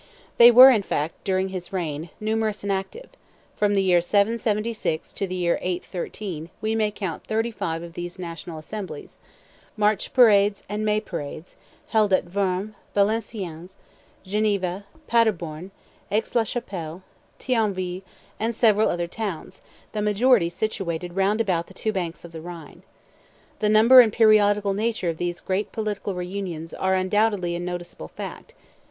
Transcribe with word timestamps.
They 0.37 0.49
were, 0.49 0.71
in 0.71 0.81
fact, 0.81 1.23
during 1.23 1.49
his 1.49 1.71
reign, 1.71 2.09
numerous 2.19 2.63
and 2.63 2.71
active; 2.71 3.09
from 3.55 3.75
the 3.75 3.83
year 3.83 4.01
776 4.01 5.13
to 5.13 5.27
the 5.27 5.35
year 5.35 5.59
813 5.61 6.49
we 6.59 6.73
may 6.73 6.89
count 6.89 7.25
thirty 7.25 7.51
five 7.51 7.83
of 7.83 7.93
these 7.93 8.17
national 8.17 8.57
assemblies, 8.57 9.19
March 9.77 10.11
parades 10.11 10.63
and 10.67 10.83
May 10.83 11.01
parades, 11.01 11.55
held 11.89 12.13
at 12.13 12.33
Worms, 12.33 12.73
Valenciennes, 12.95 13.77
Geneva, 14.23 14.85
Paderborn, 15.05 15.69
Aix 16.09 16.33
la 16.33 16.45
Chapelle, 16.45 17.03
Thionville, 17.39 18.01
and 18.39 18.55
several 18.55 18.89
other 18.89 19.05
towns, 19.05 19.61
the 19.91 20.01
majority 20.01 20.49
situated 20.49 21.15
round 21.15 21.39
about 21.39 21.67
the 21.67 21.75
two 21.75 21.93
banks 21.93 22.25
of 22.25 22.31
the 22.31 22.41
Rhine. 22.41 22.81
The 23.59 23.69
number 23.69 23.99
and 24.01 24.11
periodical 24.11 24.73
nature 24.73 25.09
of 25.09 25.17
these 25.17 25.39
great 25.39 25.71
political 25.71 26.15
reunions 26.15 26.73
are 26.73 26.95
undoubtedly 26.95 27.55
a 27.55 27.59
noticeable 27.59 28.07
fact. 28.07 28.55